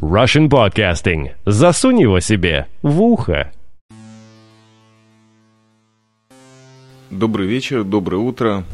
Russian 0.00 0.48
Podcasting. 0.48 1.32
Засунь 1.44 2.00
его 2.00 2.20
себе 2.20 2.68
в 2.80 3.02
ухо. 3.02 3.52
Добрый 7.10 7.46
вечер, 7.46 7.84
доброе 7.84 8.16
утро. 8.16 8.64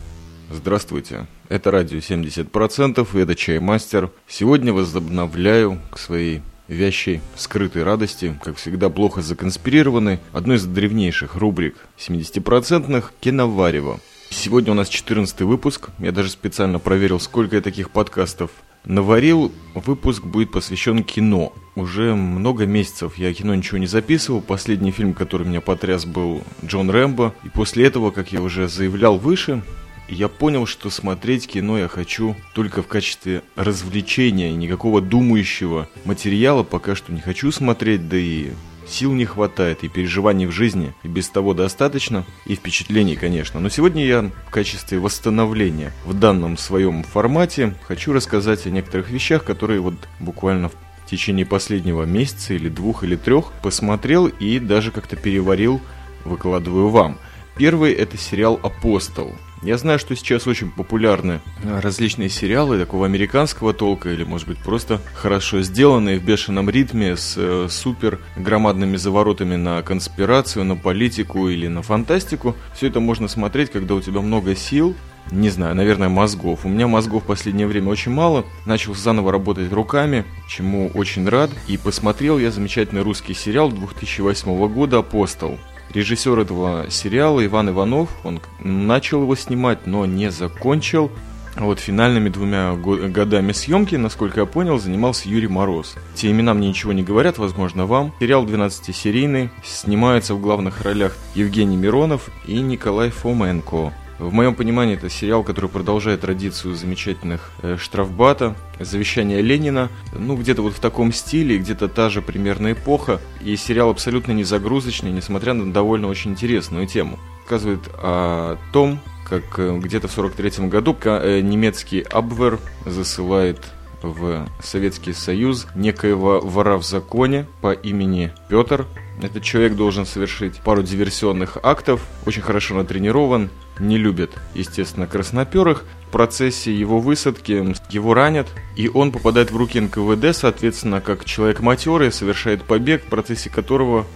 Здравствуйте. 0.52 1.26
Это 1.48 1.72
радио 1.72 1.98
70% 1.98 3.08
и 3.12 3.18
это 3.18 3.34
Чаймастер. 3.34 4.10
Сегодня 4.28 4.72
возобновляю 4.72 5.80
к 5.90 5.98
своей 5.98 6.42
вящей, 6.68 7.20
скрытой 7.34 7.82
радости, 7.82 8.38
как 8.44 8.56
всегда 8.56 8.88
плохо 8.88 9.20
законспирированы, 9.20 10.20
одной 10.32 10.58
из 10.58 10.66
древнейших 10.66 11.34
рубрик 11.34 11.74
70-процентных 11.98 13.12
«Киноварево». 13.18 13.98
Сегодня 14.30 14.70
у 14.72 14.74
нас 14.74 14.88
14 14.88 15.40
выпуск. 15.40 15.88
Я 15.98 16.12
даже 16.12 16.30
специально 16.30 16.78
проверил, 16.78 17.18
сколько 17.18 17.56
я 17.56 17.62
таких 17.62 17.90
подкастов 17.90 18.50
наварил. 18.86 19.52
Выпуск 19.74 20.24
будет 20.24 20.50
посвящен 20.50 21.04
кино. 21.04 21.52
Уже 21.74 22.14
много 22.14 22.64
месяцев 22.64 23.18
я 23.18 23.32
кино 23.34 23.54
ничего 23.54 23.78
не 23.78 23.86
записывал. 23.86 24.40
Последний 24.40 24.92
фильм, 24.92 25.12
который 25.12 25.46
меня 25.46 25.60
потряс, 25.60 26.06
был 26.06 26.42
Джон 26.64 26.88
Рэмбо. 26.88 27.34
И 27.44 27.48
после 27.50 27.84
этого, 27.84 28.10
как 28.10 28.32
я 28.32 28.40
уже 28.40 28.68
заявлял 28.68 29.18
выше, 29.18 29.62
я 30.08 30.28
понял, 30.28 30.66
что 30.66 30.88
смотреть 30.88 31.48
кино 31.48 31.78
я 31.78 31.88
хочу 31.88 32.36
только 32.54 32.82
в 32.82 32.86
качестве 32.86 33.42
развлечения, 33.56 34.52
никакого 34.54 35.00
думающего 35.00 35.88
материала 36.04 36.62
пока 36.62 36.94
что 36.94 37.12
не 37.12 37.20
хочу 37.20 37.50
смотреть, 37.50 38.08
да 38.08 38.16
и 38.16 38.52
Сил 38.86 39.12
не 39.12 39.24
хватает, 39.24 39.82
и 39.82 39.88
переживаний 39.88 40.46
в 40.46 40.52
жизни 40.52 40.94
и 41.02 41.08
без 41.08 41.28
того 41.28 41.54
достаточно, 41.54 42.24
и 42.44 42.54
впечатлений, 42.54 43.16
конечно. 43.16 43.58
Но 43.60 43.68
сегодня 43.68 44.06
я 44.06 44.30
в 44.46 44.50
качестве 44.50 44.98
восстановления 44.98 45.92
в 46.04 46.14
данном 46.14 46.56
своем 46.56 47.02
формате 47.02 47.74
хочу 47.86 48.12
рассказать 48.12 48.66
о 48.66 48.70
некоторых 48.70 49.10
вещах, 49.10 49.44
которые 49.44 49.80
вот 49.80 49.94
буквально 50.20 50.68
в 50.68 50.74
течение 51.10 51.46
последнего 51.46 52.04
месяца 52.04 52.54
или 52.54 52.68
двух 52.68 53.04
или 53.04 53.16
трех 53.16 53.52
посмотрел 53.62 54.26
и 54.26 54.58
даже 54.58 54.92
как-то 54.92 55.16
переварил, 55.16 55.80
выкладываю 56.24 56.88
вам. 56.88 57.18
Первый 57.56 57.92
это 57.92 58.16
сериал 58.16 58.60
«Апостол». 58.62 59.34
Я 59.62 59.78
знаю, 59.78 59.98
что 59.98 60.14
сейчас 60.14 60.46
очень 60.46 60.70
популярны 60.70 61.40
различные 61.64 62.28
сериалы 62.28 62.78
такого 62.78 63.06
американского 63.06 63.72
толка 63.72 64.10
или, 64.10 64.22
может 64.24 64.46
быть, 64.46 64.58
просто 64.58 65.00
хорошо 65.14 65.62
сделанные 65.62 66.18
в 66.18 66.24
бешеном 66.24 66.68
ритме 66.68 67.16
с 67.16 67.34
э, 67.36 67.68
супер 67.70 68.20
громадными 68.36 68.96
заворотами 68.96 69.56
на 69.56 69.82
конспирацию, 69.82 70.64
на 70.64 70.76
политику 70.76 71.48
или 71.48 71.68
на 71.68 71.82
фантастику. 71.82 72.54
Все 72.74 72.88
это 72.88 73.00
можно 73.00 73.28
смотреть, 73.28 73.70
когда 73.70 73.94
у 73.94 74.00
тебя 74.00 74.20
много 74.20 74.54
сил, 74.54 74.94
не 75.32 75.50
знаю, 75.50 75.74
наверное, 75.74 76.08
мозгов. 76.08 76.64
У 76.64 76.68
меня 76.68 76.86
мозгов 76.86 77.24
в 77.24 77.26
последнее 77.26 77.66
время 77.66 77.88
очень 77.88 78.12
мало. 78.12 78.44
Начал 78.64 78.94
заново 78.94 79.32
работать 79.32 79.72
руками, 79.72 80.24
чему 80.48 80.88
очень 80.94 81.28
рад. 81.28 81.50
И 81.66 81.76
посмотрел 81.76 82.38
я 82.38 82.52
замечательный 82.52 83.02
русский 83.02 83.34
сериал 83.34 83.70
2008 83.70 84.68
года 84.72 84.98
«Апостол». 84.98 85.58
Режиссер 85.90 86.38
этого 86.38 86.86
сериала 86.90 87.44
Иван 87.44 87.70
Иванов, 87.70 88.10
он 88.24 88.40
начал 88.60 89.22
его 89.22 89.36
снимать, 89.36 89.86
но 89.86 90.06
не 90.06 90.30
закончил. 90.30 91.10
Вот 91.56 91.80
финальными 91.80 92.28
двумя 92.28 92.74
годами 92.74 93.52
съемки, 93.52 93.94
насколько 93.94 94.40
я 94.40 94.46
понял, 94.46 94.78
занимался 94.78 95.28
Юрий 95.28 95.48
Мороз. 95.48 95.94
Те 96.14 96.30
имена 96.30 96.52
мне 96.52 96.68
ничего 96.68 96.92
не 96.92 97.02
говорят, 97.02 97.38
возможно, 97.38 97.86
вам. 97.86 98.12
Сериал 98.20 98.44
12-серийный, 98.44 99.48
снимаются 99.64 100.34
в 100.34 100.40
главных 100.40 100.82
ролях 100.82 101.16
Евгений 101.34 101.78
Миронов 101.78 102.28
и 102.46 102.60
Николай 102.60 103.08
Фоменко. 103.08 103.94
В 104.18 104.32
моем 104.32 104.54
понимании 104.54 104.96
это 104.96 105.10
сериал, 105.10 105.44
который 105.44 105.68
продолжает 105.68 106.22
традицию 106.22 106.74
замечательных 106.74 107.50
э, 107.62 107.76
Штрафбата, 107.78 108.56
Завещание 108.80 109.42
Ленина, 109.42 109.90
ну 110.12 110.36
где-то 110.36 110.62
вот 110.62 110.74
в 110.74 110.80
таком 110.80 111.12
стиле, 111.12 111.58
где-то 111.58 111.88
та 111.88 112.08
же 112.08 112.22
примерно 112.22 112.72
эпоха, 112.72 113.20
и 113.42 113.56
сериал 113.56 113.90
абсолютно 113.90 114.32
не 114.32 114.44
загрузочный, 114.44 115.12
несмотря 115.12 115.52
на 115.52 115.70
довольно 115.70 116.08
очень 116.08 116.30
интересную 116.30 116.86
тему. 116.86 117.18
Рассказывает 117.42 117.88
о 117.94 118.56
том, 118.72 119.00
как 119.28 119.58
э, 119.58 119.78
где-то 119.78 120.08
в 120.08 120.12
43 120.12 120.66
году 120.68 120.96
э, 121.04 121.40
немецкий 121.40 122.00
Абвер 122.00 122.58
засылает 122.86 123.60
в 124.06 124.48
Советский 124.62 125.12
Союз 125.12 125.66
некоего 125.74 126.40
вора 126.40 126.76
в 126.76 126.84
законе 126.84 127.46
по 127.60 127.72
имени 127.72 128.32
Петр. 128.48 128.86
Этот 129.22 129.42
человек 129.42 129.74
должен 129.74 130.06
совершить 130.06 130.60
пару 130.60 130.82
диверсионных 130.82 131.58
актов, 131.62 132.02
очень 132.26 132.42
хорошо 132.42 132.74
натренирован, 132.74 133.50
не 133.78 133.98
любит, 133.98 134.32
естественно, 134.54 135.06
красноперых. 135.06 135.84
В 136.08 136.10
процессе 136.10 136.72
его 136.72 137.00
высадки 137.00 137.74
его 137.90 138.14
ранят, 138.14 138.46
и 138.76 138.88
он 138.88 139.12
попадает 139.12 139.50
в 139.50 139.56
руки 139.56 139.80
НКВД, 139.80 140.36
соответственно, 140.36 141.00
как 141.00 141.24
человек 141.24 141.60
матерый, 141.60 142.12
совершает 142.12 142.62
побег, 142.62 143.04
в 143.04 143.08
процессе 143.08 143.50
которого 143.50 144.06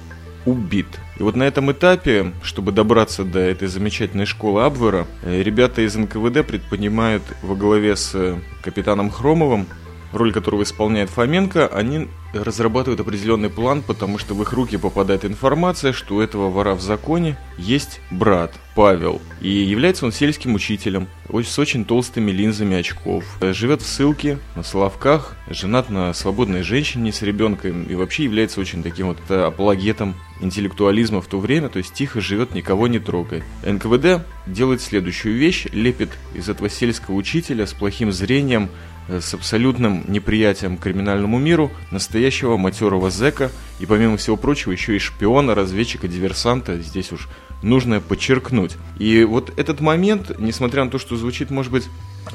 убит. 0.47 0.87
И 1.19 1.23
вот 1.23 1.37
на 1.37 1.45
этом 1.45 1.71
этапе, 1.71 2.33
чтобы 2.43 2.73
добраться 2.73 3.25
до 3.25 3.41
этой 3.41 3.69
замечательной 3.69 4.27
школы 4.27 4.65
Абвера, 4.65 5.07
э, 5.23 5.43
ребята 5.43 5.83
из 5.83 5.95
НКВД 5.95 6.47
предпринимают 6.47 7.23
во 7.43 7.55
главе 7.55 7.97
с 7.97 8.13
э, 8.15 8.39
капитаном 8.63 9.11
Хромовым 9.11 9.67
роль 10.13 10.33
которого 10.33 10.63
исполняет 10.63 11.11
Фоменко, 11.11 11.67
они 11.69 12.09
разрабатывают 12.33 13.01
определенный 13.01 13.51
план, 13.51 13.83
потому 13.83 14.19
что 14.19 14.35
в 14.35 14.43
их 14.43 14.53
руки 14.53 14.77
попадает 14.77 15.25
информация, 15.25 15.93
что 15.93 16.17
у 16.17 16.21
этого 16.21 16.49
вора 16.49 16.75
в 16.75 16.81
законе 16.81 17.37
есть 17.59 18.01
брат 18.11 18.53
Павел. 18.75 19.21
И 19.41 19.49
является 19.49 20.07
он 20.07 20.13
сельским 20.13 20.55
учителем, 20.55 21.09
с 21.29 21.59
очень 21.59 21.85
толстыми 21.85 22.31
линзами 22.31 22.77
очков. 22.77 23.25
Живет 23.41 23.83
в 23.83 23.87
ссылке, 23.87 24.39
на 24.55 24.63
Соловках, 24.63 25.37
женат 25.49 25.91
на 25.91 26.13
свободной 26.13 26.63
женщине 26.63 27.13
с 27.13 27.23
ребенком 27.23 27.85
и 27.85 27.95
вообще 27.95 28.25
является 28.25 28.61
очень 28.61 28.83
таким 28.83 29.09
вот 29.09 29.19
э, 29.29 29.43
апологетом 29.43 30.15
интеллектуализма 30.41 31.21
в 31.21 31.27
то 31.27 31.39
время, 31.39 31.69
то 31.69 31.79
есть 31.79 31.93
тихо 31.93 32.21
живет, 32.21 32.55
никого 32.55 32.89
не 32.89 32.99
трогает. 32.99 33.45
НКВД 33.65 34.25
делает 34.47 34.81
следующую 34.81 35.37
вещь, 35.37 35.67
лепит 35.73 36.11
из 36.35 36.49
этого 36.49 36.69
сельского 36.69 37.15
учителя 37.15 37.67
с 37.67 37.73
плохим 37.73 38.13
зрением 38.13 38.71
с 39.19 39.35
абсолютным 39.35 40.05
неприятием 40.07 40.77
к 40.77 40.83
криминальному 40.83 41.39
миру, 41.39 41.73
настоящего 41.91 42.57
матерого 42.57 43.11
зэка 43.11 43.51
и, 43.81 43.87
помимо 43.87 44.17
всего 44.17 44.37
прочего, 44.37 44.73
еще 44.73 44.95
и 44.95 44.99
шпиона, 44.99 45.55
разведчика, 45.55 46.07
диверсанта, 46.07 46.79
здесь 46.79 47.11
уж 47.13 47.29
нужно 47.63 48.01
подчеркнуть. 48.01 48.77
И 48.99 49.25
вот 49.25 49.53
этот 49.59 49.81
момент, 49.81 50.39
несмотря 50.39 50.85
на 50.85 50.91
то, 50.91 50.99
что 50.99 51.17
звучит, 51.17 51.51
может 51.51 51.73
быть, 51.73 51.89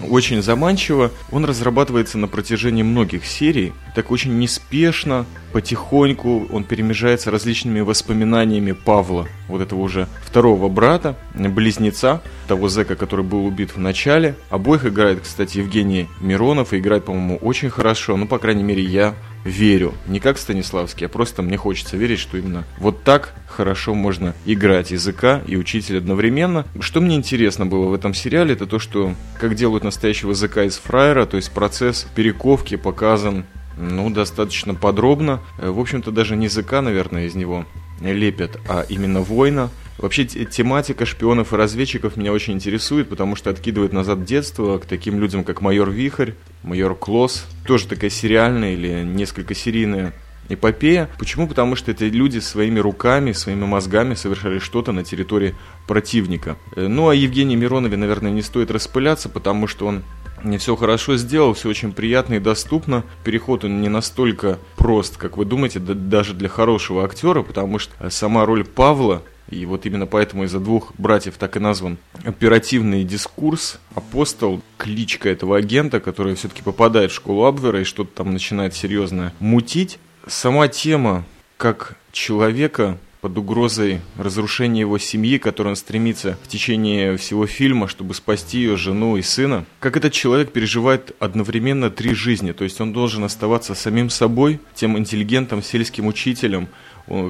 очень 0.10 0.42
заманчиво. 0.42 1.12
Он 1.32 1.46
разрабатывается 1.46 2.18
на 2.18 2.28
протяжении 2.28 2.84
многих 2.84 3.26
серий, 3.26 3.74
так 3.96 4.12
очень 4.12 4.38
неспешно, 4.38 5.26
потихоньку 5.54 6.48
он 6.52 6.64
перемежается 6.64 7.32
различными 7.32 7.80
воспоминаниями 7.80 8.74
Павла, 8.74 9.28
вот 9.48 9.62
этого 9.62 9.80
уже 9.80 10.08
второго 10.24 10.68
брата, 10.68 11.16
близнеца, 11.34 12.22
того 12.48 12.68
зэка, 12.68 12.96
который 12.96 13.24
был 13.24 13.46
убит 13.46 13.76
в 13.76 13.80
начале. 13.80 14.36
Обоих 14.50 14.86
играет, 14.86 15.22
кстати, 15.22 15.60
Евгений 15.60 16.08
Миронов, 16.20 16.74
и 16.74 16.78
играет, 16.78 17.06
по-моему, 17.06 17.38
очень 17.38 17.70
хорошо, 17.70 18.18
ну, 18.18 18.28
по 18.28 18.38
крайней 18.38 18.64
мере, 18.64 18.84
я 18.84 19.16
верю. 19.46 19.94
Не 20.08 20.20
как 20.20 20.38
Станиславский, 20.38 21.06
а 21.06 21.10
просто 21.10 21.42
мне 21.42 21.56
хочется 21.56 21.96
верить, 21.96 22.20
что 22.20 22.38
именно 22.38 22.66
вот 22.80 23.04
так 23.04 23.34
хорошо 23.48 23.94
можно 23.94 24.36
играть 24.46 24.92
языка 24.92 25.42
и 25.48 25.56
учитель 25.56 26.00
одновременно. 26.00 26.66
Что 26.82 27.00
мне 27.00 27.16
интересно 27.16 27.66
было 27.66 27.86
в 27.86 27.94
этом 27.94 28.14
сериале, 28.14 28.54
это 28.54 28.66
то, 28.66 28.80
что 28.80 29.14
как 29.40 29.56
делают 29.56 29.84
настоящего 29.84 30.32
языка 30.32 30.64
из 30.64 30.78
фраера, 30.78 31.26
то 31.26 31.38
есть 31.38 31.52
процесс 31.52 32.08
перековки 32.16 32.76
показан 32.76 33.46
ну, 33.78 34.10
достаточно 34.10 34.74
подробно. 34.74 35.42
Э, 35.60 35.70
в 35.70 35.80
общем-то, 35.80 36.12
даже 36.12 36.36
не 36.36 36.46
языка, 36.46 36.82
наверное, 36.82 37.26
из 37.26 37.36
него 37.36 37.66
лепят, 38.02 38.60
а 38.68 38.86
именно 38.88 39.22
воина. 39.22 39.70
Вообще 39.98 40.26
тематика 40.26 41.06
шпионов 41.06 41.54
и 41.54 41.56
разведчиков 41.56 42.18
меня 42.18 42.34
очень 42.34 42.54
интересует, 42.54 43.08
потому 43.10 43.36
что 43.36 43.50
откидывает 43.50 43.94
назад 43.94 44.26
детство 44.26 44.78
к 44.78 44.86
таким 44.86 45.20
людям, 45.20 45.44
как 45.44 45.62
майор 45.62 45.90
Вихрь, 45.90 46.32
майор 46.64 46.96
Клосс, 46.96 47.46
тоже 47.66 47.88
такая 47.88 48.10
сериальная 48.10 48.74
или 48.74 49.04
несколько 49.04 49.56
серийная 49.56 50.14
эпопея. 50.50 51.10
Почему? 51.18 51.48
Потому 51.48 51.76
что 51.76 51.92
эти 51.92 52.04
люди 52.04 52.40
своими 52.40 52.80
руками, 52.80 53.32
своими 53.32 53.66
мозгами 53.66 54.16
совершали 54.16 54.60
что-то 54.60 54.92
на 54.92 55.04
территории 55.04 55.56
противника. 55.88 56.58
Э, 56.76 56.88
ну, 56.88 57.10
а 57.10 57.16
Евгении 57.16 57.56
Миронове, 57.56 57.98
наверное, 57.98 58.32
не 58.32 58.42
стоит 58.42 58.72
распыляться, 58.72 59.30
потому 59.30 59.68
что 59.68 59.88
он 59.88 60.04
не 60.44 60.58
все 60.58 60.76
хорошо 60.76 61.18
сделал, 61.18 61.54
все 61.54 61.70
очень 61.70 61.92
приятно 61.92 62.36
и 62.36 62.40
доступно. 62.40 63.04
Переход 63.24 63.64
он 63.64 63.82
не 63.82 63.90
настолько 63.90 64.60
прост, 64.76 65.18
как 65.18 65.38
вы 65.38 65.46
думаете, 65.46 65.80
даже 65.80 66.34
для 66.34 66.50
хорошего 66.50 67.04
актера, 67.04 67.42
потому 67.42 67.80
что 67.80 68.10
сама 68.10 68.46
роль 68.46 68.64
Павла 68.64 69.24
и 69.50 69.66
вот 69.66 69.86
именно 69.86 70.06
поэтому 70.08 70.44
из-за 70.46 70.60
двух 70.60 70.94
братьев 70.98 71.36
так 71.38 71.56
и 71.56 71.60
назван 71.60 71.98
оперативный 72.24 73.04
дискурс. 73.04 73.80
Апостол, 73.94 74.62
кличка 74.78 75.30
этого 75.30 75.58
агента, 75.58 76.00
который 76.00 76.36
все-таки 76.36 76.62
попадает 76.62 77.12
в 77.12 77.16
школу 77.16 77.46
Абвера 77.46 77.82
и 77.82 77.84
что-то 77.84 78.12
там 78.16 78.34
начинает 78.34 78.74
серьезно 78.74 79.34
мутить. 79.40 80.00
Сама 80.28 80.68
тема, 80.68 81.26
как 81.58 81.96
человека 82.12 82.98
под 83.26 83.40
угрозой 83.40 84.02
разрушения 84.18 84.82
его 84.82 85.00
семьи, 85.00 85.40
которой 85.40 85.70
он 85.70 85.76
стремится 85.76 86.38
в 86.44 86.48
течение 86.48 87.18
всего 87.18 87.48
фильма, 87.48 87.88
чтобы 87.88 88.14
спасти 88.14 88.60
ее 88.60 88.78
жену 88.78 89.18
и 89.18 89.24
сына. 89.24 89.66
Как 89.80 89.98
этот 89.98 90.14
человек 90.14 90.52
переживает 90.52 91.16
одновременно 91.20 91.90
три 91.90 92.14
жизни, 92.14 92.52
то 92.52 92.64
есть 92.64 92.80
он 92.82 92.94
должен 92.94 93.24
оставаться 93.24 93.74
самим 93.74 94.12
собой, 94.12 94.60
тем 94.76 94.96
интеллигентом, 94.96 95.64
сельским 95.64 96.06
учителем, 96.06 96.68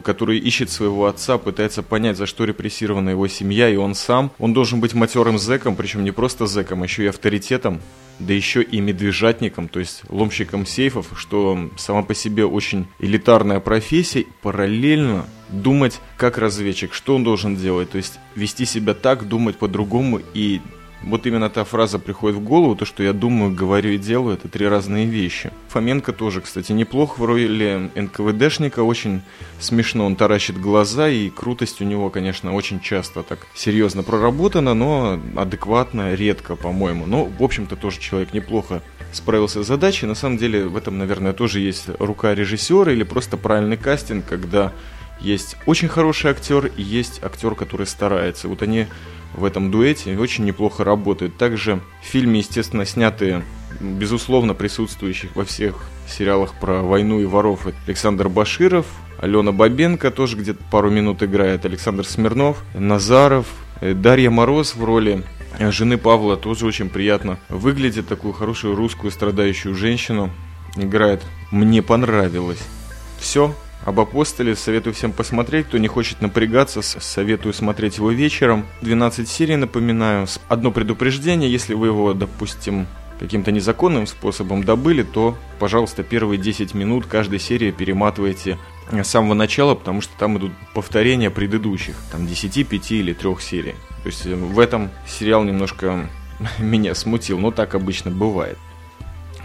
который 0.04 0.38
ищет 0.38 0.69
своего 0.69 1.06
отца, 1.06 1.38
пытается 1.38 1.83
понять, 1.83 2.18
за 2.18 2.25
что 2.25 2.45
репрессирована 2.45 3.10
его 3.10 3.27
семья 3.27 3.69
и 3.69 3.75
он 3.75 3.95
сам. 3.95 4.31
Он 4.39 4.54
должен 4.54 4.80
быть 4.80 4.94
матерым 4.94 5.38
зэком, 5.38 5.75
причем 5.75 6.04
не 6.04 6.12
просто 6.12 6.45
зэком, 6.45 6.81
а 6.81 6.86
еще 6.86 7.04
и 7.04 7.07
авторитетом, 7.07 7.81
да 8.19 8.33
еще 8.33 8.62
и 8.62 8.80
медвежатником, 8.80 9.68
то 9.68 9.80
есть 9.80 10.04
ломщиком 10.10 10.66
сейфов, 10.66 11.07
что 11.16 11.69
сама 11.77 12.04
по 12.04 12.13
себе 12.13 12.45
очень 12.45 12.88
элитарная 13.00 13.60
профессия, 13.60 14.25
параллельно 14.42 15.25
думать 15.50 16.00
как 16.18 16.38
разведчик, 16.38 16.94
что 16.94 17.16
он 17.16 17.24
должен 17.24 17.56
делать, 17.56 17.92
то 17.92 17.98
есть 17.98 18.19
вести 18.36 18.66
себя 18.66 18.94
так, 18.94 19.28
думать 19.28 19.57
по-другому 19.57 20.21
и 20.33 20.62
вот 21.03 21.25
именно 21.27 21.50
та 21.50 21.63
фраза 21.63 22.00
приходит 22.00 22.38
в 22.38 22.44
голову, 22.44 22.75
то, 22.75 22.86
что 22.86 23.03
я 23.03 23.13
думаю, 23.13 23.53
говорю 23.53 23.92
и 23.92 23.97
делаю, 23.97 24.38
это 24.38 24.47
три 24.47 24.68
разные 24.68 25.06
вещи. 25.06 25.51
Фоменко 25.69 26.13
тоже, 26.13 26.42
кстати, 26.42 26.71
неплох 26.71 27.18
в 27.18 27.25
роли 27.25 27.92
НКВДшника, 27.95 28.81
очень 28.81 29.21
смешно, 29.59 30.06
он 30.06 30.15
таращит 30.15 30.59
глаза, 30.59 31.09
и 31.09 31.30
крутость 31.30 31.81
у 31.81 31.86
него, 31.86 32.09
конечно, 32.09 32.53
очень 32.53 32.80
часто 32.80 33.24
так 33.24 33.39
серьезно 33.53 34.03
проработана, 34.03 34.74
но 34.74 35.19
адекватно, 35.36 36.15
редко, 36.15 36.56
по-моему. 36.56 37.06
Но, 37.06 37.25
в 37.25 37.44
общем-то, 37.44 37.75
тоже 37.75 38.00
человек 38.00 38.33
неплохо 38.33 38.81
справился 39.12 39.63
с 39.63 39.68
задачей. 39.68 40.07
На 40.07 40.15
самом 40.15 40.38
деле, 40.38 40.65
в 40.65 40.75
этом, 40.75 40.97
наверное, 40.97 41.33
тоже 41.33 41.59
есть 41.59 41.89
рука 42.00 42.33
режиссера 42.33 42.92
или 42.92 43.03
просто 43.03 43.38
правильный 43.38 43.77
кастинг, 43.77 44.25
когда 44.25 44.74
есть 45.20 45.58
очень 45.66 45.88
хороший 45.88 46.32
актер 46.32 46.68
и 46.68 46.82
есть 46.82 47.24
актер, 47.24 47.56
который 47.56 47.88
старается. 47.88 48.48
Вот 48.48 48.62
они 48.62 48.88
в 49.34 49.44
этом 49.44 49.72
дуэте 49.72 50.18
очень 50.18 50.46
неплохо 50.46 50.84
работают. 50.84 51.38
Также 51.38 51.82
в 52.02 52.06
фильме, 52.06 52.40
естественно, 52.40 52.86
сняты 52.86 53.44
безусловно 53.80 54.54
присутствующих 54.54 55.36
во 55.36 55.44
всех 55.46 55.84
сериалах 56.08 56.54
про 56.60 56.82
войну 56.82 57.20
и 57.20 57.26
воров 57.26 57.68
Александр 57.88 58.30
Баширов, 58.30 58.86
Алена 59.20 59.52
Бабенко 59.52 60.12
тоже 60.12 60.38
где-то 60.38 60.64
пару 60.72 60.90
минут 60.90 61.24
играет, 61.24 61.66
Александр 61.66 62.06
Смирнов, 62.06 62.64
Назаров, 62.74 63.48
э, 63.82 63.94
Дарья 63.94 64.30
Мороз 64.30 64.76
в 64.76 64.84
роли 64.84 65.24
жены 65.60 65.98
Павла 65.98 66.38
тоже 66.38 66.66
очень 66.66 66.90
приятно 66.90 67.40
выглядит, 67.50 68.08
такую 68.08 68.34
хорошую 68.34 68.76
русскую 68.76 69.12
страдающую 69.12 69.74
женщину 69.74 70.32
играет. 70.76 71.24
Мне 71.52 71.82
понравилось. 71.82 72.62
Все, 73.20 73.56
об 73.86 74.00
апостоле 74.00 74.56
советую 74.56 74.94
всем 74.94 75.12
посмотреть. 75.12 75.68
Кто 75.68 75.78
не 75.78 75.88
хочет 75.88 76.22
напрягаться, 76.22 76.82
советую 76.82 77.54
смотреть 77.54 77.98
его 77.98 78.12
вечером. 78.12 78.66
12 78.82 79.30
серий, 79.30 79.56
напоминаю. 79.56 80.28
Одно 80.48 80.72
предупреждение, 80.72 81.52
если 81.52 81.76
вы 81.76 81.88
его, 81.88 82.14
допустим, 82.14 82.88
каким-то 83.20 83.52
незаконным 83.52 84.08
способом 84.08 84.64
добыли, 84.64 85.04
то, 85.04 85.38
пожалуйста, 85.60 86.04
первые 86.04 86.38
10 86.38 86.74
минут 86.74 87.06
каждой 87.06 87.40
серии 87.40 87.72
перематывайте 87.72 88.58
с 88.92 89.08
самого 89.08 89.34
начала, 89.34 89.76
потому 89.76 90.02
что 90.02 90.14
там 90.18 90.38
идут 90.38 90.52
повторения 90.74 91.30
предыдущих, 91.30 91.96
там 92.12 92.28
10, 92.28 92.68
5 92.68 92.92
или 92.92 93.14
3 93.14 93.36
серий. 93.40 93.76
То 94.04 94.10
есть 94.10 94.26
э, 94.26 94.36
в 94.36 94.60
этом 94.60 94.92
сериал 95.08 95.44
немножко 95.44 96.10
меня 96.60 96.94
смутил, 96.96 97.40
но 97.40 97.52
так 97.52 97.76
обычно 97.76 98.12
бывает. 98.12 98.58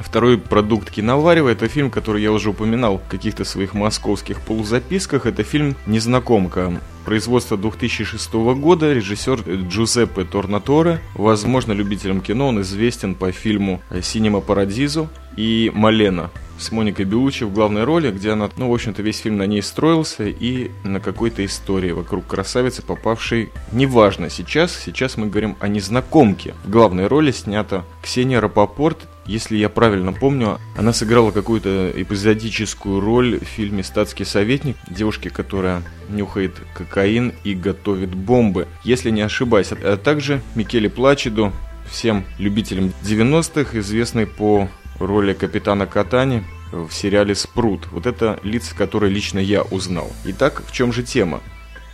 Второй 0.00 0.38
продукт 0.38 0.90
Киноварева– 0.90 1.48
это 1.50 1.68
фильм, 1.68 1.90
который 1.90 2.22
я 2.22 2.32
уже 2.32 2.50
упоминал 2.50 2.98
в 2.98 3.08
каких-то 3.08 3.44
своих 3.44 3.74
московских 3.74 4.40
полузаписках. 4.40 5.26
Это 5.26 5.44
фильм 5.44 5.76
«Незнакомка». 5.86 6.80
Производство 7.04 7.56
2006 7.56 8.32
года, 8.32 8.92
режиссер 8.92 9.42
Джузеппе 9.68 10.24
Торнаторе. 10.24 11.00
Возможно, 11.14 11.72
любителям 11.72 12.20
кино 12.20 12.48
он 12.48 12.60
известен 12.62 13.14
по 13.14 13.30
фильму 13.30 13.80
«Синема 14.02 14.40
Парадизу» 14.40 15.08
и 15.36 15.70
«Малена» 15.74 16.30
с 16.60 16.70
Моникой 16.70 17.06
Белучи 17.06 17.44
в 17.44 17.52
главной 17.52 17.84
роли, 17.84 18.10
где 18.10 18.30
она, 18.30 18.50
ну, 18.56 18.70
в 18.70 18.74
общем-то, 18.74 19.02
весь 19.02 19.18
фильм 19.18 19.38
на 19.38 19.46
ней 19.46 19.62
строился 19.62 20.24
и 20.28 20.70
на 20.84 21.00
какой-то 21.00 21.44
истории 21.44 21.92
вокруг 21.92 22.26
красавицы, 22.26 22.82
попавшей, 22.82 23.50
неважно 23.72 24.30
сейчас, 24.30 24.78
сейчас 24.78 25.16
мы 25.16 25.26
говорим 25.26 25.56
о 25.60 25.68
незнакомке. 25.68 26.54
В 26.64 26.70
главной 26.70 27.06
роли 27.06 27.32
снята 27.32 27.84
Ксения 28.02 28.40
Рапопорт, 28.40 29.08
если 29.26 29.56
я 29.56 29.68
правильно 29.68 30.12
помню, 30.12 30.58
она 30.76 30.92
сыграла 30.92 31.30
какую-то 31.30 31.92
эпизодическую 31.94 33.00
роль 33.00 33.38
в 33.38 33.44
фильме 33.44 33.82
«Статский 33.82 34.24
советник», 34.24 34.76
девушки, 34.88 35.28
которая 35.28 35.82
нюхает 36.08 36.54
кокаин 36.74 37.32
и 37.44 37.54
готовит 37.54 38.14
бомбы, 38.14 38.66
если 38.84 39.10
не 39.10 39.22
ошибаюсь. 39.22 39.68
А 39.72 39.96
также 39.96 40.42
Микеле 40.54 40.90
Плачеду, 40.90 41.52
всем 41.88 42.24
любителям 42.38 42.92
90-х, 43.02 43.78
известный 43.78 44.26
по 44.26 44.68
роли 45.00 45.32
капитана 45.32 45.86
Катани 45.86 46.44
в 46.72 46.90
сериале 46.92 47.34
«Спрут». 47.34 47.88
Вот 47.90 48.06
это 48.06 48.38
лица, 48.44 48.74
которые 48.76 49.12
лично 49.12 49.38
я 49.38 49.62
узнал. 49.62 50.12
Итак, 50.24 50.62
в 50.64 50.72
чем 50.72 50.92
же 50.92 51.02
тема? 51.02 51.40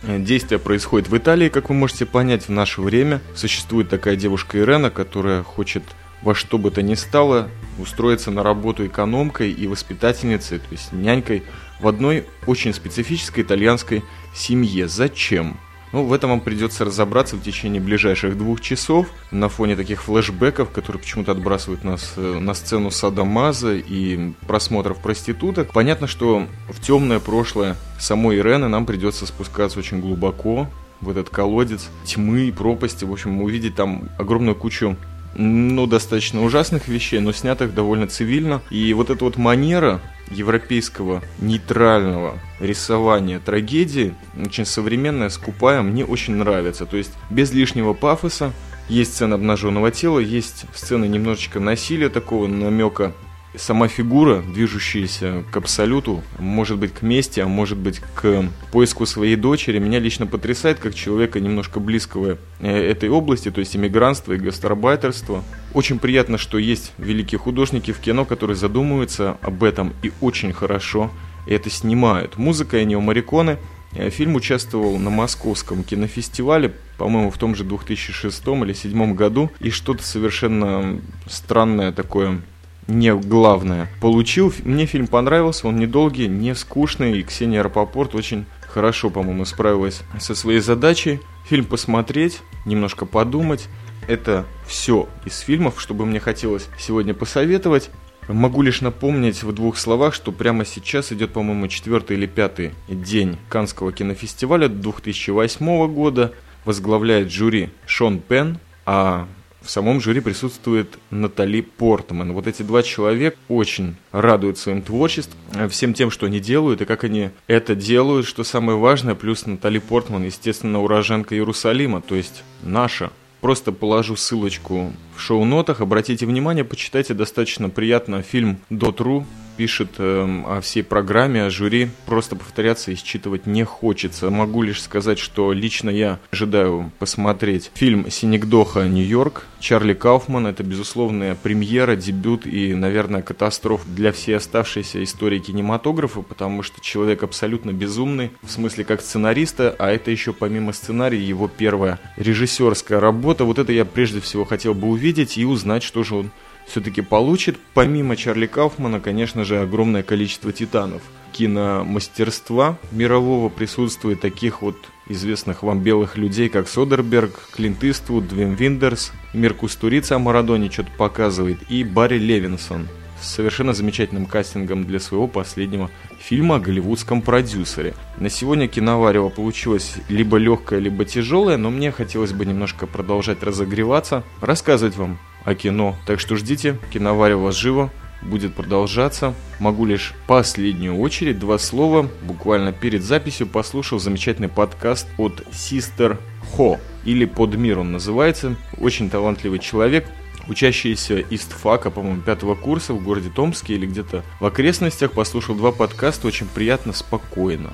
Действие 0.03 0.59
происходит 0.59 1.09
в 1.09 1.17
Италии, 1.17 1.49
как 1.49 1.69
вы 1.69 1.75
можете 1.75 2.05
понять, 2.05 2.47
в 2.47 2.51
наше 2.51 2.81
время. 2.81 3.19
Существует 3.35 3.89
такая 3.89 4.15
девушка 4.15 4.59
Ирена, 4.59 4.91
которая 4.91 5.41
хочет 5.41 5.83
во 6.21 6.35
что 6.35 6.57
бы 6.57 6.69
то 6.71 6.81
ни 6.81 6.93
стало 6.95 7.49
устроиться 7.79 8.29
на 8.31 8.43
работу 8.43 8.85
экономкой 8.85 9.51
и 9.51 9.67
воспитательницей, 9.67 10.59
то 10.59 10.67
есть 10.71 10.91
нянькой, 10.91 11.43
в 11.79 11.87
одной 11.87 12.25
очень 12.45 12.73
специфической 12.73 13.41
итальянской 13.41 14.03
семье. 14.35 14.87
Зачем? 14.87 15.59
Ну, 15.93 16.03
в 16.03 16.13
этом 16.13 16.31
вам 16.31 16.41
придется 16.41 16.85
разобраться 16.85 17.35
в 17.35 17.41
течение 17.41 17.81
ближайших 17.81 18.37
двух 18.37 18.61
часов 18.61 19.07
на 19.31 19.47
фоне 19.47 19.75
таких 19.75 20.03
флешбеков, 20.03 20.71
которые 20.71 21.01
почему-то 21.01 21.31
отбрасывают 21.31 21.83
нас 21.83 22.13
э, 22.17 22.39
на 22.39 22.53
сцену 22.53 22.91
Садамаза 22.91 23.75
и 23.75 24.33
просмотров 24.47 25.01
проституток. 25.01 25.71
Понятно, 25.71 26.07
что 26.07 26.47
в 26.69 26.81
темное 26.81 27.19
прошлое 27.19 27.77
самой 27.99 28.37
Ирены 28.37 28.67
нам 28.67 28.85
придется 28.85 29.25
спускаться 29.25 29.79
очень 29.79 30.01
глубоко 30.01 30.69
в 30.99 31.09
этот 31.09 31.29
колодец 31.29 31.89
тьмы 32.05 32.47
и 32.47 32.51
пропасти. 32.51 33.05
В 33.05 33.11
общем, 33.11 33.41
увидеть 33.41 33.75
там 33.75 34.09
огромную 34.17 34.55
кучу 34.55 34.97
ну, 35.35 35.85
достаточно 35.85 36.43
ужасных 36.43 36.87
вещей, 36.87 37.19
но 37.19 37.31
снятых 37.31 37.73
довольно 37.73 38.07
цивильно. 38.07 38.61
И 38.69 38.93
вот 38.93 39.09
эта 39.09 39.23
вот 39.23 39.37
манера 39.37 40.01
европейского 40.29 41.23
нейтрального 41.39 42.39
рисования 42.59 43.39
трагедии, 43.39 44.15
очень 44.35 44.65
современная, 44.65 45.29
скупая, 45.29 45.81
мне 45.81 46.05
очень 46.05 46.35
нравится. 46.35 46.85
То 46.85 46.97
есть 46.97 47.11
без 47.29 47.51
лишнего 47.51 47.93
пафоса, 47.93 48.51
есть 48.89 49.13
сцена 49.13 49.35
обнаженного 49.35 49.91
тела, 49.91 50.19
есть 50.19 50.65
сцены 50.73 51.05
немножечко 51.05 51.59
насилия 51.59 52.09
такого 52.09 52.47
намека 52.47 53.13
сама 53.55 53.87
фигура, 53.87 54.41
движущаяся 54.41 55.43
к 55.51 55.57
абсолюту, 55.57 56.23
может 56.39 56.77
быть 56.77 56.93
к 56.93 57.01
мести, 57.01 57.39
а 57.39 57.47
может 57.47 57.77
быть 57.77 57.99
к 58.15 58.45
поиску 58.71 59.05
своей 59.05 59.35
дочери, 59.35 59.79
меня 59.79 59.99
лично 59.99 60.27
потрясает 60.27 60.79
как 60.79 60.93
человека 60.93 61.39
немножко 61.39 61.79
близкого 61.79 62.37
э, 62.59 62.91
этой 62.91 63.09
области, 63.09 63.51
то 63.51 63.59
есть 63.59 63.75
иммигрантства 63.75 64.33
и 64.33 64.37
гастарбайтерства. 64.37 65.43
Очень 65.73 65.99
приятно, 65.99 66.37
что 66.37 66.57
есть 66.57 66.93
великие 66.97 67.39
художники 67.39 67.91
в 67.91 67.99
кино, 67.99 68.25
которые 68.25 68.55
задумываются 68.55 69.37
об 69.41 69.63
этом 69.63 69.93
и 70.03 70.11
очень 70.21 70.53
хорошо 70.53 71.11
это 71.47 71.69
снимают. 71.69 72.37
Музыка 72.37 72.83
Энио 72.83 72.99
Мариконе 72.99 73.57
э, 73.93 74.09
Фильм 74.09 74.35
участвовал 74.35 74.97
на 74.97 75.09
московском 75.09 75.83
кинофестивале, 75.83 76.73
по-моему, 76.97 77.31
в 77.31 77.37
том 77.37 77.55
же 77.55 77.63
2006 77.63 78.47
или 78.47 78.73
2007 78.73 79.15
году, 79.15 79.51
и 79.59 79.69
что-то 79.69 80.03
совершенно 80.03 80.99
странное 81.27 81.91
такое 81.91 82.41
не 82.87 83.13
главное. 83.13 83.89
Получил, 84.01 84.53
мне 84.63 84.85
фильм 84.85 85.07
понравился, 85.07 85.67
он 85.67 85.77
недолгий, 85.77 86.27
не 86.27 86.55
скучный, 86.55 87.19
и 87.19 87.23
Ксения 87.23 87.61
Рапопорт 87.61 88.15
очень 88.15 88.45
хорошо, 88.61 89.09
по-моему, 89.09 89.45
справилась 89.45 90.01
со 90.19 90.35
своей 90.35 90.59
задачей. 90.59 91.19
Фильм 91.47 91.65
посмотреть, 91.65 92.41
немножко 92.65 93.05
подумать. 93.05 93.67
Это 94.07 94.45
все 94.65 95.09
из 95.25 95.39
фильмов, 95.39 95.81
что 95.81 95.93
бы 95.93 96.05
мне 96.05 96.19
хотелось 96.19 96.69
сегодня 96.79 97.13
посоветовать. 97.13 97.89
Могу 98.27 98.61
лишь 98.61 98.81
напомнить 98.81 99.43
в 99.43 99.53
двух 99.53 99.77
словах, 99.77 100.13
что 100.13 100.31
прямо 100.31 100.65
сейчас 100.65 101.13
идет, 101.13 101.31
по-моему, 101.31 101.67
четвертый 101.67 102.17
или 102.17 102.25
пятый 102.25 102.71
день 102.89 103.37
Канского 103.49 103.93
кинофестиваля 103.93 104.67
2008 104.67 105.93
года. 105.93 106.33
Возглавляет 106.65 107.31
жюри 107.31 107.69
Шон 107.85 108.19
Пен, 108.19 108.59
а 108.85 109.27
в 109.67 109.69
самом 109.69 109.99
жюри 109.99 110.21
присутствует 110.21 110.97
Натали 111.11 111.59
Портман. 111.59 112.31
Вот 112.31 112.47
эти 112.47 112.61
два 112.61 112.83
человека 112.83 113.37
очень 113.49 113.97
радуют 114.13 114.57
своим 114.57 114.81
творчеством, 114.81 115.37
всем 115.69 115.93
тем, 115.93 116.09
что 116.09 116.25
они 116.25 116.39
делают 116.39 116.81
и 116.81 116.85
как 116.85 117.03
они 117.03 117.31
это 117.47 117.75
делают, 117.75 118.25
что 118.25 118.45
самое 118.45 118.77
важное. 118.77 119.13
Плюс 119.13 119.45
Натали 119.45 119.79
Портман, 119.79 120.23
естественно, 120.23 120.81
уроженка 120.81 121.35
Иерусалима, 121.35 121.99
то 121.99 122.15
есть 122.15 122.43
наша. 122.63 123.11
Просто 123.41 123.73
положу 123.73 124.15
ссылочку 124.15 124.93
в 125.15 125.19
шоу-нотах. 125.21 125.81
Обратите 125.81 126.25
внимание, 126.25 126.63
почитайте 126.63 127.13
достаточно 127.13 127.69
приятно 127.69 128.21
фильм 128.21 128.59
«Дотру». 128.69 129.25
Пишет 129.57 129.95
э, 129.97 130.43
о 130.45 130.61
всей 130.61 130.83
программе, 130.83 131.43
о 131.43 131.49
жюри. 131.49 131.89
Просто 132.05 132.35
повторяться 132.35 132.91
и 132.91 132.95
считывать 132.95 133.47
не 133.47 133.63
хочется. 133.63 134.29
Могу 134.29 134.61
лишь 134.61 134.81
сказать, 134.81 135.17
что 135.19 135.51
лично 135.51 135.89
я 135.89 136.19
ожидаю 136.31 136.91
посмотреть 136.99 137.71
фильм 137.73 138.09
«Синекдоха. 138.09 138.87
Нью-Йорк». 138.87 139.45
Чарли 139.59 139.93
Кауфман– 139.93 140.45
это 140.47 140.63
безусловная 140.63 141.35
премьера, 141.35 141.95
дебют 141.95 142.45
и, 142.45 142.75
наверное, 142.75 143.23
катастроф 143.23 143.81
для 143.87 144.11
всей 144.11 144.37
оставшейся 144.37 145.03
истории 145.03 145.39
кинематографа, 145.39 146.21
потому 146.21 146.61
что 146.61 146.79
человек 146.79 147.23
абсолютно 147.23 147.71
безумный, 147.71 148.31
в 148.43 148.51
смысле 148.51 148.83
как 148.83 149.01
сценариста, 149.01 149.75
а 149.79 149.89
это 149.89 150.11
еще 150.11 150.31
помимо 150.31 150.73
сценария 150.73 151.19
его 151.19 151.47
первая 151.47 151.99
режиссерская 152.17 152.99
работа. 152.99 153.45
Вот 153.45 153.57
это 153.57 153.71
я 153.71 153.83
прежде 153.83 154.21
всего 154.21 154.45
хотел 154.45 154.75
бы 154.75 154.87
увидеть 154.89 155.37
и 155.37 155.45
узнать, 155.45 155.81
что 155.81 156.03
же 156.03 156.15
он 156.15 156.31
все-таки 156.67 157.01
получит. 157.01 157.57
Помимо 157.73 158.15
Чарли 158.15 158.45
Кауфмана, 158.45 158.99
конечно 158.99 159.43
же, 159.43 159.59
огромное 159.59 160.03
количество 160.03 160.51
титанов. 160.51 161.01
Киномастерства 161.31 162.77
мирового 162.91 163.49
присутствует 163.49 164.21
таких 164.21 164.61
вот 164.61 164.77
известных 165.07 165.63
вам 165.63 165.81
белых 165.81 166.17
людей, 166.17 166.49
как 166.49 166.67
Содерберг, 166.67 167.49
Клинт 167.53 167.83
Иствуд, 167.83 168.27
Двим 168.27 168.55
Виндерс, 168.55 169.11
Мир 169.33 169.53
Кустурица 169.53 170.15
о 170.15 170.19
Марадоне 170.19 170.69
что-то 170.69 170.91
показывает, 170.97 171.59
и 171.69 171.83
Барри 171.83 172.17
Левинсон 172.17 172.87
с 173.21 173.29
совершенно 173.33 173.73
замечательным 173.73 174.25
кастингом 174.25 174.85
для 174.85 174.99
своего 174.99 175.27
последнего 175.27 175.89
фильма 176.19 176.55
о 176.55 176.59
голливудском 176.59 177.21
продюсере. 177.21 177.93
На 178.19 178.29
сегодня 178.29 178.67
киноварево 178.67 179.29
получилось 179.29 179.95
либо 180.09 180.37
легкое, 180.37 180.79
либо 180.79 181.05
тяжелое, 181.05 181.57
но 181.57 181.71
мне 181.71 181.91
хотелось 181.91 182.33
бы 182.33 182.45
немножко 182.45 182.85
продолжать 182.85 183.43
разогреваться, 183.43 184.23
рассказывать 184.41 184.97
вам 184.97 185.17
о 185.47 185.55
кино. 185.55 185.95
Так 186.05 186.19
что 186.19 186.35
ждите, 186.35 186.77
киноварево 186.91 187.53
живо 187.53 187.89
будет 188.21 188.53
продолжаться. 188.53 189.33
Могу 189.59 189.85
лишь 189.85 190.13
последнюю 190.27 190.97
очередь 190.97 191.39
два 191.39 191.57
слова. 191.57 192.09
Буквально 192.21 192.73
перед 192.73 193.01
записью 193.01 193.47
послушал 193.47 193.97
замечательный 193.97 194.49
подкаст 194.49 195.07
от 195.17 195.41
Sister 195.51 196.17
Ho, 196.57 196.79
или 197.05 197.23
Под 197.23 197.55
мир 197.55 197.79
он 197.79 197.93
называется. 197.93 198.57
Очень 198.77 199.09
талантливый 199.09 199.59
человек, 199.59 200.05
учащийся 200.49 201.19
из 201.19 201.45
ТФАКа, 201.45 201.91
по-моему, 201.91 202.21
пятого 202.23 202.55
курса 202.55 202.93
в 202.93 203.01
городе 203.01 203.29
Томске 203.33 203.75
или 203.75 203.85
где-то 203.85 204.23
в 204.41 204.45
окрестностях, 204.45 205.13
послушал 205.13 205.55
два 205.55 205.71
подкаста, 205.71 206.27
очень 206.27 206.47
приятно, 206.47 206.91
спокойно. 206.91 207.71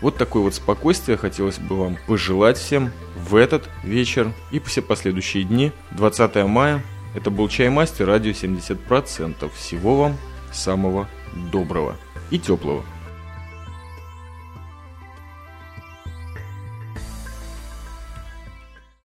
Вот 0.00 0.16
такое 0.16 0.42
вот 0.42 0.54
спокойствие 0.54 1.18
хотелось 1.18 1.58
бы 1.58 1.76
вам 1.76 1.98
пожелать 2.06 2.56
всем 2.56 2.90
в 3.14 3.36
этот 3.36 3.68
вечер 3.84 4.32
и 4.50 4.58
все 4.60 4.80
последующие 4.80 5.44
дни. 5.44 5.72
20 5.90 6.36
мая 6.46 6.82
это 7.14 7.30
был 7.30 7.48
Чаймастер, 7.48 8.06
радио 8.06 8.32
70%. 8.32 9.50
Всего 9.54 9.96
вам 9.96 10.16
самого 10.52 11.08
доброго 11.52 11.96
и 12.30 12.38
теплого. 12.38 12.84